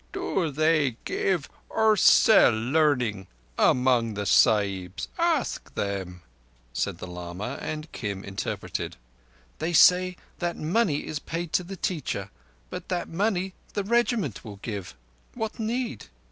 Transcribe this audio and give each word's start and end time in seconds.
"Do 0.13 0.49
they 0.49 0.97
give 1.05 1.47
or 1.69 1.95
sell 1.95 2.51
learning 2.51 3.27
among 3.55 4.15
the 4.15 4.25
Sahibs? 4.25 5.07
Ask 5.19 5.75
them," 5.75 6.23
said 6.73 6.97
the 6.97 7.05
lama, 7.05 7.59
and 7.61 7.91
Kim 7.91 8.23
interpreted. 8.23 8.95
"They 9.59 9.73
say 9.73 10.17
that 10.39 10.57
money 10.57 11.05
is 11.05 11.19
paid 11.19 11.53
to 11.53 11.63
the 11.63 11.77
teacher—but 11.77 12.89
that 12.89 13.09
money 13.09 13.53
the 13.75 13.83
Regiment 13.83 14.43
will 14.43 14.57
give... 14.63 14.95
What 15.35 15.59
need? 15.59 16.07